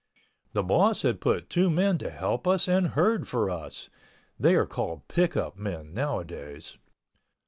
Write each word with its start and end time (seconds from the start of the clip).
The 0.53 0.63
boss 0.63 1.03
had 1.03 1.21
put 1.21 1.47
two 1.47 1.69
men 1.69 1.99
to 1.99 2.09
help 2.09 2.47
us 2.47 2.67
and 2.67 2.87
herd 2.87 3.27
for 3.27 3.51
us 3.51 3.91
(they 4.39 4.55
are 4.55 4.65
called 4.65 5.07
pick 5.07 5.37
up 5.37 5.59
men 5.59 5.93
nowadays). 5.93 6.79